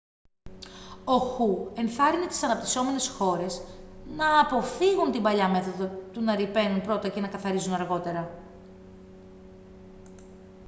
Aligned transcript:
ο 1.03 1.17
χου 1.17 1.71
ενθάρρυνε 1.75 2.25
τις 2.27 2.43
αναπυσσόμενες 2.43 3.07
χώρες 3.09 3.61
«να 4.15 4.39
αποφύγουν 4.39 5.11
την 5.11 5.21
παλιά 5.21 5.47
μέθοδο 5.49 5.91
του 6.13 6.21
να 6.21 6.35
ρυπαίνουν 6.35 6.81
πρώτα 6.81 7.09
και 7.09 7.19
να 7.21 7.27
καθαρίζουν 7.27 7.73
αργότερα.» 7.73 8.31